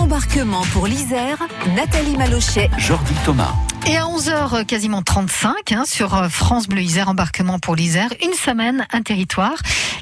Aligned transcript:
Embarquement 0.00 0.62
pour 0.72 0.86
l'Isère, 0.86 1.36
Nathalie 1.76 2.16
Malochet. 2.16 2.70
Jordi 2.78 3.12
Thomas. 3.26 3.52
Et 3.86 3.98
à 3.98 4.04
11h 4.04 4.64
quasiment 4.64 5.02
35 5.02 5.72
hein, 5.72 5.84
sur 5.84 6.14
euh, 6.14 6.30
France 6.30 6.68
Bleu 6.68 6.80
Isère, 6.80 7.10
embarquement 7.10 7.58
pour 7.58 7.76
l'Isère, 7.76 8.08
une 8.24 8.32
semaine, 8.32 8.86
un 8.92 9.02
territoire, 9.02 9.56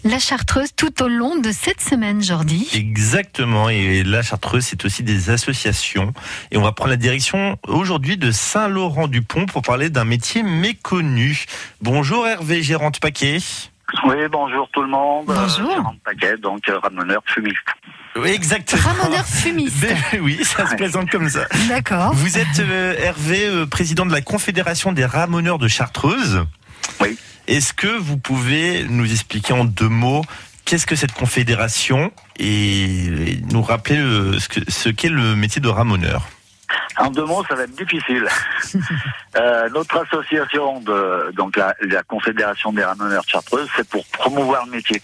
la 0.05 0.21
Chartreuse 0.21 0.71
tout 0.77 1.03
au 1.03 1.09
long 1.09 1.37
de 1.37 1.51
cette 1.51 1.81
semaine, 1.81 2.23
Jordi. 2.23 2.69
Exactement, 2.75 3.69
et 3.69 4.05
la 4.05 4.23
Chartreuse, 4.23 4.67
c'est 4.67 4.85
aussi 4.85 5.03
des 5.03 5.31
associations. 5.31 6.15
Et 6.53 6.57
on 6.57 6.63
va 6.63 6.71
prendre 6.71 6.91
la 6.91 6.97
direction 6.97 7.59
aujourd'hui 7.67 8.17
de 8.17 8.31
Saint-Laurent-du-Pont 8.31 9.47
pour 9.47 9.63
parler 9.63 9.91
d'un 9.91 10.05
métier 10.05 10.45
méconnu. 10.45 11.45
Bonjour 11.83 12.25
Hervé 12.25 12.63
Gérante 12.63 13.01
Paquet. 13.01 13.39
Oui, 14.05 14.17
bonjour 14.31 14.69
tout 14.71 14.83
le 14.83 14.89
monde. 14.89 15.27
Bonjour. 15.27 15.71
Euh, 15.71 15.75
Gérard 15.75 15.95
Paquet, 16.05 16.37
donc 16.37 16.69
euh, 16.69 16.79
ramoneur 16.79 17.23
fumiste. 17.27 17.57
Oui, 18.19 18.31
exactement. 18.31 18.83
Ramoneur 18.83 19.25
fumiste. 19.27 19.77
Ben 20.13 20.21
oui, 20.21 20.41
ça 20.45 20.67
se 20.69 20.75
présente 20.75 21.11
comme 21.11 21.29
ça. 21.29 21.47
D'accord. 21.69 22.13
Vous 22.15 22.39
êtes 22.39 22.59
euh, 22.61 22.95
Hervé, 22.99 23.47
euh, 23.47 23.67
président 23.67 24.07
de 24.07 24.13
la 24.13 24.21
Confédération 24.21 24.93
des 24.93 25.05
ramoneurs 25.05 25.59
de 25.59 25.69
Chartreuse. 25.69 26.45
Oui. 27.01 27.17
Est-ce 27.47 27.73
que 27.73 27.87
vous 27.99 28.19
pouvez 28.19 28.85
nous 28.89 29.11
expliquer 29.11 29.53
en 29.55 29.65
deux 29.65 29.89
mots 29.89 30.25
qu'est-ce 30.65 30.87
que 30.87 30.97
cette 30.97 31.13
confédération 31.13 32.13
et, 32.39 32.85
et 33.07 33.41
nous 33.51 33.63
rappeler 33.63 33.97
le- 33.97 34.39
ce 34.39 34.49
que- 34.49 34.71
ce 34.71 34.89
qu'est 34.91 35.09
le 35.09 35.35
métier 35.37 35.61
de 35.63 35.69
ramoneur? 35.69 36.29
En 36.99 37.11
deux 37.11 37.25
mots, 37.25 37.43
ça 37.49 37.55
va 37.55 37.63
être 37.65 37.77
difficile. 37.77 38.27
Euh, 39.37 39.69
notre 39.73 39.99
association, 40.05 40.81
de, 40.81 41.31
donc 41.37 41.57
la, 41.57 41.73
la 41.83 42.03
Confédération 42.03 42.73
des 42.73 42.83
ramoneurs 42.83 43.23
de 43.23 43.29
Chartreuse, 43.29 43.69
c'est 43.77 43.87
pour 43.89 44.05
promouvoir 44.07 44.65
le 44.67 44.73
métier 44.73 45.01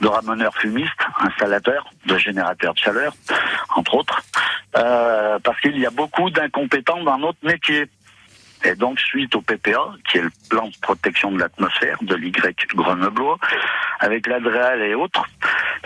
de 0.00 0.08
ramoneur 0.08 0.54
fumiste, 0.56 1.00
installateur 1.20 1.84
de 2.06 2.16
générateurs 2.16 2.74
de 2.74 2.78
chaleur, 2.78 3.12
entre 3.76 3.94
autres, 3.94 4.22
euh, 4.76 5.38
parce 5.42 5.60
qu'il 5.60 5.78
y 5.78 5.86
a 5.86 5.90
beaucoup 5.90 6.30
d'incompétents 6.30 7.02
dans 7.02 7.18
notre 7.18 7.44
métier. 7.44 7.86
Et 8.64 8.74
donc, 8.74 9.00
suite 9.00 9.34
au 9.34 9.40
PPA, 9.40 9.94
qui 10.06 10.18
est 10.18 10.22
le 10.22 10.30
plan 10.50 10.66
de 10.66 10.76
protection 10.82 11.32
de 11.32 11.38
l'atmosphère 11.38 11.96
de 12.02 12.14
l'Y 12.14 12.30
grenoblois, 12.74 13.38
avec 14.00 14.26
l'ADREAL 14.26 14.82
et 14.82 14.94
autres, 14.94 15.24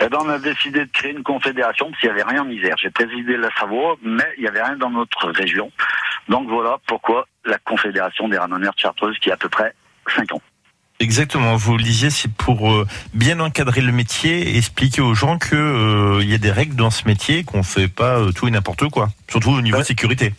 eh 0.01 0.09
ben, 0.09 0.17
on 0.21 0.29
a 0.29 0.39
décidé 0.39 0.81
de 0.85 0.91
créer 0.91 1.11
une 1.11 1.23
confédération 1.23 1.89
parce 1.89 1.99
qu'il 2.01 2.11
n'y 2.11 2.19
avait 2.19 2.29
rien 2.29 2.43
en 2.43 2.49
Isère. 2.49 2.75
J'ai 2.77 2.89
présidé 2.89 3.37
la 3.37 3.49
Savoie, 3.57 3.95
mais 4.01 4.27
il 4.37 4.41
n'y 4.41 4.49
avait 4.49 4.61
rien 4.61 4.75
dans 4.75 4.89
notre 4.89 5.29
région. 5.29 5.71
Donc 6.27 6.49
voilà 6.49 6.77
pourquoi 6.85 7.27
la 7.45 7.57
Confédération 7.59 8.27
des 8.27 8.37
ramoneurs 8.37 8.73
de 8.73 8.79
Chartreuse 8.79 9.17
qui 9.19 9.31
a 9.31 9.35
à 9.35 9.37
peu 9.37 9.49
près 9.49 9.73
5 10.13 10.33
ans. 10.33 10.41
Exactement, 11.01 11.57
vous 11.57 11.75
le 11.77 11.83
disiez, 11.83 12.09
c'est 12.09 12.31
pour 12.31 12.71
euh, 12.71 12.87
bien 13.13 13.41
encadrer 13.41 13.81
le 13.81 13.91
métier, 13.91 14.55
expliquer 14.57 15.01
aux 15.01 15.13
gens 15.13 15.37
que 15.37 15.55
euh, 15.55 16.23
y 16.23 16.33
a 16.33 16.37
des 16.37 16.51
règles 16.51 16.75
dans 16.75 16.89
ce 16.89 17.05
métier, 17.05 17.43
qu'on 17.43 17.63
fait 17.63 17.89
pas 17.89 18.17
euh, 18.19 18.31
tout 18.31 18.47
et 18.47 18.51
n'importe 18.51 18.87
quoi, 18.89 19.09
surtout 19.29 19.51
au 19.51 19.61
niveau 19.61 19.77
Ouais. 19.77 19.83
sécurité. 19.83 20.33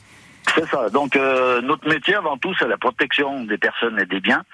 C'est 0.54 0.66
ça. 0.68 0.88
Donc 0.90 1.16
euh, 1.16 1.60
notre 1.60 1.86
métier 1.88 2.14
avant 2.14 2.38
tout, 2.38 2.54
c'est 2.58 2.68
la 2.68 2.78
protection 2.78 3.44
des 3.44 3.58
personnes 3.58 3.98
et 4.00 4.06
des 4.06 4.20
biens. 4.20 4.44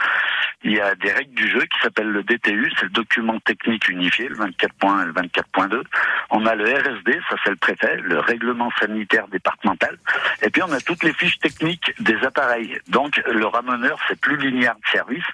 Il 0.64 0.72
y 0.72 0.80
a 0.80 0.94
des 0.94 1.12
règles 1.12 1.34
du 1.34 1.48
jeu 1.50 1.60
qui 1.60 1.78
s'appellent 1.82 2.08
le 2.10 2.22
DTU, 2.22 2.72
c'est 2.76 2.84
le 2.84 2.90
document 2.90 3.38
technique 3.40 3.88
unifié, 3.88 4.28
le 4.28 4.36
24.1 4.36 5.02
et 5.02 5.06
le 5.06 5.12
24.2. 5.12 5.82
On 6.30 6.46
a 6.46 6.54
le 6.54 6.64
RSD, 6.64 7.20
ça 7.28 7.36
c'est 7.44 7.50
le 7.50 7.56
préfet, 7.56 7.96
le 8.02 8.20
règlement 8.20 8.70
sanitaire 8.80 9.28
départemental. 9.28 9.98
Et 10.40 10.50
puis 10.50 10.62
on 10.62 10.72
a 10.72 10.80
toutes 10.80 11.02
les 11.04 11.12
fiches 11.12 11.38
techniques 11.40 11.92
des 12.00 12.16
appareils. 12.24 12.78
Donc 12.88 13.20
le 13.30 13.44
ramoneur, 13.46 13.98
c'est 14.08 14.18
plus 14.18 14.36
linéaire 14.38 14.74
de 14.76 14.90
service, 14.90 15.24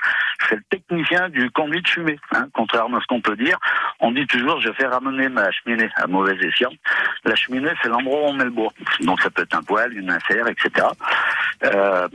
c'est 0.49 0.57
le 0.57 0.63
technicien 0.71 1.29
du 1.29 1.51
conduit 1.51 1.83
de 1.83 1.89
fumée. 1.89 2.19
Hein, 2.33 2.49
contrairement 2.53 2.99
à 2.99 3.01
ce 3.01 3.07
qu'on 3.07 3.21
peut 3.21 3.37
dire, 3.37 3.59
on 4.01 4.13
dit 4.13 4.27
toujours 4.27 4.61
je 4.61 4.73
fais 4.73 4.87
ramener 4.87 5.29
ma 5.29 5.51
cheminée 5.51 5.89
à 5.97 6.07
mauvais 6.07 6.37
escient. 6.41 6.71
La 7.25 7.35
cheminée, 7.35 7.71
c'est 7.83 7.89
l'endroit 7.89 8.21
où 8.21 8.25
on 8.27 8.33
met 8.35 8.45
le 8.45 8.51
bois. 8.51 8.73
Donc 9.01 9.21
ça 9.21 9.31
peut 9.31 9.43
être 9.43 9.57
un 9.57 9.63
poêle, 9.63 9.97
une 9.97 10.11
insert, 10.11 10.47
etc. 10.49 10.87
Euh, 11.65 12.09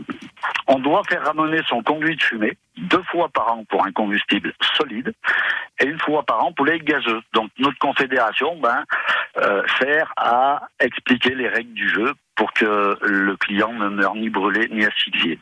on 0.67 0.79
doit 0.79 1.03
faire 1.09 1.25
ramener 1.25 1.61
son 1.67 1.83
conduit 1.83 2.15
de 2.15 2.21
fumée 2.21 2.57
deux 2.77 3.03
fois 3.03 3.29
par 3.29 3.53
an 3.53 3.63
pour 3.69 3.85
un 3.85 3.91
combustible 3.91 4.53
solide 4.77 5.13
et 5.79 5.85
une 5.85 5.99
fois 5.99 6.23
par 6.23 6.43
an 6.43 6.53
pour 6.53 6.65
les 6.65 6.79
gazeux. 6.79 7.21
Donc 7.33 7.49
notre 7.59 7.77
confédération 7.77 8.57
ben, 8.59 8.83
euh, 9.37 9.63
sert 9.79 10.11
à 10.17 10.61
expliquer 10.79 11.35
les 11.35 11.47
règles 11.47 11.73
du 11.73 11.89
jeu 11.89 12.13
pour 12.35 12.51
que 12.53 12.97
le 13.01 13.35
client 13.37 13.73
ne 13.73 13.89
meure 13.89 14.15
ni 14.15 14.29
brûlé 14.29 14.67
ni 14.69 14.85
asphyxié. 14.85 15.39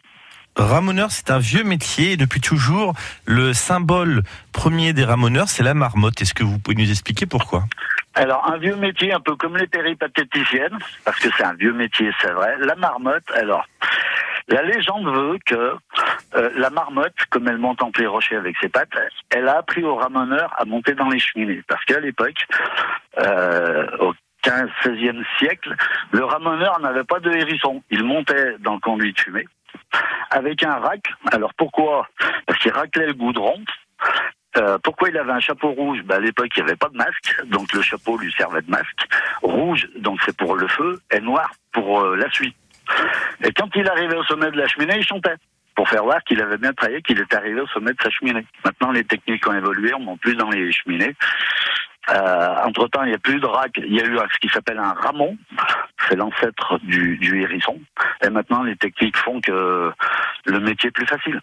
Ramoneur, 0.57 1.12
c'est 1.12 1.31
un 1.31 1.39
vieux 1.39 1.63
métier, 1.63 2.13
et 2.13 2.17
depuis 2.17 2.41
toujours, 2.41 2.94
le 3.25 3.53
symbole 3.53 4.23
premier 4.51 4.91
des 4.91 5.06
ramoneurs, 5.06 5.47
c'est 5.47 5.63
la 5.63 5.73
marmotte. 5.73 6.22
Est-ce 6.22 6.34
que 6.34 6.44
vous 6.44 6.59
pouvez 6.59 6.75
nous 6.75 6.89
expliquer 6.89 7.25
pourquoi? 7.25 7.63
Alors, 8.16 8.45
un 8.51 8.57
vieux 8.57 8.75
métier, 8.75 9.13
un 9.13 9.22
peu 9.22 9.35
comme 9.38 9.56
les 9.56 9.67
péripatéticiennes, 9.67 10.78
parce 11.06 11.17
que 11.19 11.29
c'est 11.38 11.45
un 11.45 11.53
vieux 11.53 11.72
métier, 11.72 12.11
c'est 12.19 12.31
vrai. 12.31 12.56
La 12.59 12.75
marmotte, 12.75 13.23
alors, 13.34 13.66
la 14.50 14.61
légende 14.63 15.06
veut 15.06 15.38
que 15.45 15.75
euh, 16.35 16.50
la 16.57 16.69
marmotte, 16.69 17.16
comme 17.29 17.47
elle 17.47 17.57
monte 17.57 17.81
entre 17.81 18.01
les 18.01 18.07
rochers 18.07 18.35
avec 18.35 18.57
ses 18.59 18.67
pattes, 18.67 18.90
elle 19.29 19.47
a 19.47 19.59
appris 19.59 19.84
aux 19.84 19.95
ramoneurs 19.95 20.53
à 20.57 20.66
monter 20.66 20.94
dans 20.94 21.09
les 21.09 21.19
cheminées. 21.19 21.63
Parce 21.69 21.85
qu'à 21.85 22.01
l'époque, 22.01 22.45
euh, 23.19 23.88
au 24.00 24.13
15, 24.41 24.67
16e 24.84 25.23
siècle, 25.38 25.73
le 26.11 26.25
ramoneur 26.25 26.79
n'avait 26.81 27.06
pas 27.06 27.22
de 27.22 27.31
hérisson. 27.31 27.81
Il 27.90 28.03
montait 28.03 28.57
dans 28.59 28.73
le 28.73 28.79
conduit 28.79 29.13
de 29.13 29.19
fumée 29.19 29.47
avec 30.31 30.64
un 30.64 30.75
rack. 30.75 31.03
Alors 31.31 31.53
pourquoi? 31.53 32.08
Parce 32.47 32.59
qu'il 32.59 32.72
raclait 32.72 33.08
le 33.08 33.14
goudron. 33.14 33.64
Euh, 34.58 34.78
pourquoi 34.84 35.09
il 35.09 35.18
avait 35.18 35.31
un 35.31 35.40
chapeau 35.40 35.72
rouge? 35.72 36.02
Ben, 36.03 36.16
À 36.16 36.19
l'époque, 36.19 36.50
il 36.56 36.64
n'y 36.64 36.69
avait 36.69 36.78
pas 36.78 36.90
de 36.90 36.97
masque, 36.97 37.42
donc 37.46 37.72
le 37.74 37.81
chapeau 37.81 38.18
lui 38.18 38.34
servait 38.34 38.62
de 38.62 38.70
masque. 38.70 39.08
Rouge, 39.41 39.88
donc 39.97 40.20
c'est 40.25 40.36
pour 40.36 40.56
le 40.56 40.68
feu, 40.68 41.00
et 41.12 41.22
noir 41.22 41.52
pour 41.72 42.02
euh, 42.02 42.18
la 42.18 42.30
suie. 42.31 42.56
Et 43.44 43.52
quand 43.53 43.70
il 43.75 43.88
arrivait 43.88 44.18
au 44.18 44.24
sommet 44.24 44.52
de 44.52 44.58
la 44.58 44.68
cheminée, 44.68 44.97
il 44.97 45.06
chantait 45.06 45.36
pour 45.75 45.88
faire 45.88 46.03
voir 46.03 46.22
qu'il 46.24 46.41
avait 46.41 46.58
bien 46.58 46.74
travaillé, 46.74 47.02
qu'il 47.02 47.20
était 47.20 47.36
arrivé 47.36 47.62
au 47.62 47.68
sommet 47.68 47.94
de 47.94 48.02
sa 48.03 48.09
cheminée. 48.09 48.46
Maintenant, 48.66 48.91
les 48.91 49.06
techniques 49.06 49.47
ont 49.47 49.53
évolué, 49.53 49.94
on 49.94 50.00
monte 50.00 50.20
plus 50.20 50.36
dans 50.36 50.50
les 50.50 50.72
cheminées. 50.72 51.16
Euh, 52.09 52.56
entre 52.66 52.88
temps, 52.88 53.03
il 53.03 53.09
n'y 53.09 53.16
a 53.16 53.20
plus 53.20 53.40
de 53.40 53.46
rack. 53.46 53.72
Il 53.78 53.94
y 53.94 54.02
a 54.02 54.06
eu 54.06 54.18
ce 54.18 54.40
qui 54.40 54.50
s'appelle 54.50 54.80
un 54.80 54.94
ramon. 54.94 55.38
C'est 56.11 56.17
l'ancêtre 56.17 56.77
du, 56.83 57.16
du 57.17 57.41
hérisson. 57.41 57.79
Et 58.22 58.29
maintenant, 58.29 58.63
les 58.63 58.75
techniques 58.75 59.16
font 59.16 59.39
que 59.39 59.91
le 60.45 60.59
métier 60.59 60.89
est 60.89 60.91
plus 60.91 61.05
facile. 61.07 61.39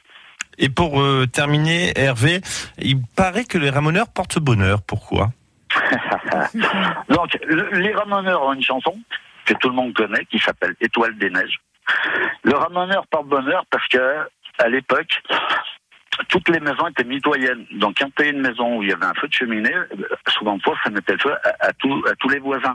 Et 0.58 0.68
pour 0.68 1.00
euh, 1.00 1.26
terminer, 1.26 1.92
Hervé, 1.98 2.42
il 2.78 2.98
paraît 3.16 3.44
que 3.46 3.56
les 3.56 3.70
ramoneurs 3.70 4.08
portent 4.12 4.38
bonheur. 4.38 4.82
Pourquoi? 4.82 5.30
Donc, 7.08 7.38
le- 7.46 7.70
les 7.80 7.94
ramoneurs 7.94 8.42
ont 8.42 8.52
une 8.52 8.62
chanson 8.62 8.94
que 9.46 9.54
tout 9.54 9.68
le 9.70 9.74
monde 9.74 9.94
connaît 9.94 10.26
qui 10.26 10.38
s'appelle 10.38 10.74
Étoile 10.82 11.16
des 11.16 11.30
neiges. 11.30 11.58
Le 12.42 12.54
ramoneur 12.54 13.06
porte 13.06 13.26
bonheur 13.28 13.64
parce 13.70 13.86
que 13.88 13.98
à 14.58 14.68
l'époque, 14.68 15.22
toutes 16.28 16.48
les 16.50 16.60
maisons 16.60 16.88
étaient 16.88 17.04
mitoyennes. 17.04 17.64
Donc, 17.72 17.96
quand 17.98 18.10
tu 18.16 18.28
une 18.28 18.40
maison 18.42 18.76
où 18.76 18.82
il 18.82 18.90
y 18.90 18.92
avait 18.92 19.06
un 19.06 19.14
feu 19.14 19.28
de 19.28 19.32
cheminée, 19.32 19.74
euh, 19.74 19.86
souvent 20.28 20.58
fois, 20.58 20.76
ça 20.84 20.90
mettait 20.90 21.12
le 21.12 21.18
feu 21.20 21.32
à, 21.44 21.66
à 21.68 21.72
tout- 21.74 22.04
à 22.10 22.14
tous 22.16 22.28
les 22.28 22.40
voisins. 22.40 22.74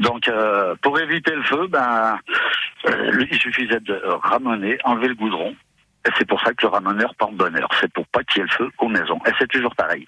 Donc, 0.00 0.28
euh, 0.28 0.74
pour 0.82 0.98
éviter 1.00 1.32
le 1.32 1.42
feu, 1.42 1.66
ben, 1.68 2.18
euh, 2.86 3.26
il 3.30 3.38
suffisait 3.38 3.80
de 3.80 4.00
ramoner, 4.22 4.78
enlever 4.84 5.08
le 5.08 5.14
goudron. 5.14 5.54
Et 6.06 6.10
c'est 6.16 6.26
pour 6.26 6.40
ça 6.40 6.52
que 6.52 6.66
le 6.66 6.68
ramoneur 6.68 7.14
porte 7.16 7.34
bonheur. 7.34 7.68
C'est 7.80 7.92
pour 7.92 8.06
pas 8.06 8.22
qu'il 8.24 8.42
y 8.42 8.44
ait 8.44 8.48
le 8.48 8.56
feu 8.56 8.70
aux 8.78 8.88
maisons. 8.88 9.18
Et 9.26 9.30
c'est 9.38 9.48
toujours 9.48 9.74
pareil. 9.74 10.06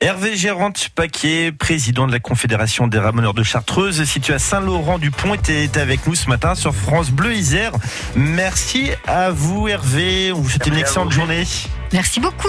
Hervé 0.00 0.36
Gérante 0.36 0.90
Paquet, 0.90 1.50
président 1.50 2.06
de 2.06 2.12
la 2.12 2.20
Confédération 2.20 2.86
des 2.86 3.00
ramoneurs 3.00 3.34
de 3.34 3.42
Chartreuse, 3.42 4.04
situé 4.04 4.34
à 4.34 4.38
Saint-Laurent-du-Pont, 4.38 5.34
était 5.34 5.76
avec 5.76 6.06
nous 6.06 6.14
ce 6.14 6.28
matin 6.28 6.54
sur 6.54 6.72
France 6.72 7.10
Bleu 7.10 7.34
Isère. 7.34 7.72
Merci 8.14 8.90
à 9.08 9.30
vous, 9.30 9.66
Hervé. 9.66 10.30
On 10.32 10.36
vous 10.36 10.48
souhaite 10.48 10.68
une 10.68 10.76
excellente 10.76 11.10
journée. 11.10 11.42
Merci 11.92 12.20
beaucoup. 12.20 12.48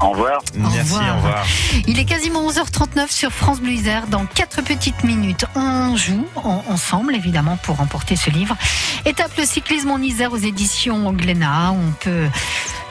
Au 0.00 0.10
revoir. 0.10 0.38
Merci, 0.54 0.78
revoir. 0.94 1.12
au 1.12 1.16
revoir. 1.16 1.46
Il 1.86 1.98
est 1.98 2.04
quasiment 2.04 2.48
11h39 2.50 3.10
sur 3.10 3.30
France 3.30 3.60
Bleu 3.60 3.72
Isère. 3.72 4.06
Dans 4.06 4.24
4 4.24 4.62
petites 4.62 5.04
minutes, 5.04 5.44
on 5.54 5.96
joue 5.96 6.26
en- 6.36 6.64
ensemble, 6.68 7.14
évidemment, 7.14 7.56
pour 7.58 7.76
remporter 7.76 8.16
ce 8.16 8.30
livre. 8.30 8.56
Étape 9.04 9.36
le 9.36 9.44
cyclisme 9.44 9.90
en 9.90 9.98
Isère 9.98 10.32
aux 10.32 10.36
éditions 10.38 11.12
Glénat. 11.12 11.72
On 11.72 11.90
peut 12.00 12.26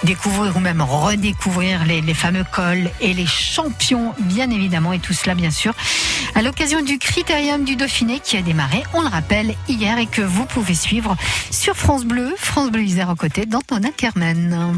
découvrir 0.03 0.55
ou 0.55 0.59
même 0.59 0.81
redécouvrir 0.81 1.83
les, 1.85 1.99
les 2.01 2.13
fameux 2.13 2.45
cols 2.49 2.89
et 3.01 3.13
les 3.13 3.25
champions, 3.25 4.13
bien 4.19 4.49
évidemment, 4.49 4.93
et 4.93 4.99
tout 4.99 5.11
cela, 5.13 5.35
bien 5.35 5.51
sûr, 5.51 5.73
à 6.35 6.41
l'occasion 6.41 6.81
du 6.81 6.97
Critérium 6.99 7.65
du 7.65 7.75
Dauphiné 7.75 8.21
qui 8.23 8.37
a 8.37 8.41
démarré, 8.41 8.83
on 8.93 9.01
le 9.01 9.09
rappelle, 9.09 9.55
hier 9.67 9.97
et 9.97 10.05
que 10.05 10.21
vous 10.21 10.45
pouvez 10.45 10.73
suivre 10.75 11.17
sur 11.51 11.75
France 11.75 12.05
Bleu, 12.05 12.33
France 12.37 12.71
Bleu 12.71 12.83
Isère 12.83 13.09
aux 13.09 13.15
côtés 13.15 13.45
d'Antonin 13.45 13.89
Kermen. 13.95 14.77